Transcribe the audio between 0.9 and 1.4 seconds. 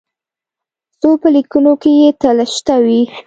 خو په